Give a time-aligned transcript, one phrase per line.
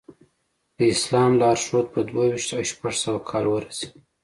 [0.77, 3.91] د اسلام لارښود په دوه ویشت او شپږ سوه کال ورسېد.